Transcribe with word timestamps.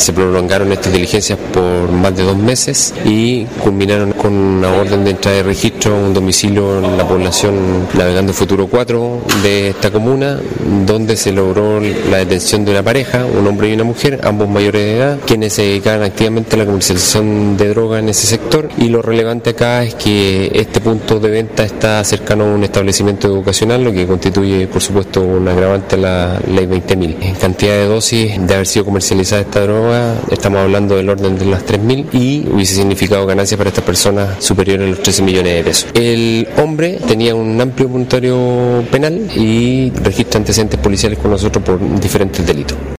se 0.00 0.14
prolongaron 0.14 0.72
estas 0.72 0.92
diligencias 0.92 1.38
por 1.52 1.92
más 1.92 2.16
de 2.16 2.22
dos 2.22 2.36
meses 2.36 2.94
y 3.04 3.44
culminaron 3.62 4.12
con 4.12 4.32
una 4.32 4.72
orden 4.72 5.04
de 5.04 5.10
entrada 5.10 5.36
de 5.36 5.42
registro 5.42 5.94
a 5.94 5.98
un 5.98 6.14
domicilio 6.14 6.78
en 6.78 6.96
la 6.96 7.06
población 7.06 7.86
Navegando 7.92 8.32
Futuro 8.32 8.66
4 8.66 9.20
de 9.42 9.68
esta 9.70 9.90
comuna, 9.90 10.40
donde 10.86 11.16
se 11.16 11.32
logró 11.32 11.80
la 11.80 12.16
detención 12.18 12.64
de 12.64 12.72
una 12.72 12.82
pareja, 12.82 13.26
un 13.26 13.46
hombre 13.46 13.68
y 13.68 13.74
una 13.74 13.84
mujer, 13.84 14.20
ambos 14.24 14.48
mayores 14.48 14.82
de 14.82 14.96
edad, 14.96 15.18
quienes 15.26 15.52
se 15.52 15.62
dedicaban 15.62 16.02
activamente 16.02 16.56
a 16.56 16.60
la 16.60 16.64
comercialización 16.64 17.58
de 17.58 17.68
droga 17.68 17.98
en 17.98 18.08
ese 18.08 18.26
sector. 18.26 18.70
Y 18.78 18.88
lo 18.88 19.02
relevante 19.02 19.50
acá 19.50 19.84
es 19.84 19.96
que 19.96 20.50
este 20.54 20.80
punto 20.80 21.20
de 21.20 21.28
venta 21.28 21.62
está 21.62 22.02
cercano 22.04 22.44
a 22.44 22.54
un 22.54 22.64
establecimiento 22.64 23.26
educacional, 23.28 23.84
lo 23.84 23.92
que 23.92 24.06
constituye, 24.06 24.66
por 24.66 24.80
supuesto, 24.80 25.20
un 25.20 25.46
agravante 25.46 25.96
a 25.96 25.98
la 25.98 26.40
ley 26.48 26.66
20.000. 26.66 27.16
En 27.20 27.34
cantidad 27.34 27.74
de 27.74 27.86
dosis 27.86 28.46
de 28.46 28.54
haber 28.54 28.66
sido 28.66 28.86
comercializada 28.86 29.42
esta 29.42 29.60
droga, 29.60 29.89
estamos 30.30 30.60
hablando 30.60 30.96
del 30.96 31.08
orden 31.08 31.38
de 31.38 31.46
las 31.46 31.64
3.000 31.64 32.06
y 32.12 32.48
hubiese 32.50 32.74
significado 32.74 33.26
ganancias 33.26 33.58
para 33.58 33.68
estas 33.68 33.84
personas 33.84 34.42
superiores 34.42 34.86
a 34.86 34.90
los 34.90 35.02
13 35.02 35.22
millones 35.22 35.54
de 35.54 35.64
pesos. 35.64 35.90
El 35.94 36.48
hombre 36.56 36.98
tenía 37.06 37.34
un 37.34 37.60
amplio 37.60 37.88
puntuario 37.88 38.84
penal 38.90 39.20
y 39.34 39.90
registra 39.90 40.38
antecedentes 40.38 40.78
policiales 40.80 41.18
con 41.18 41.30
nosotros 41.30 41.64
por 41.64 42.00
diferentes 42.00 42.46
delitos. 42.46 42.76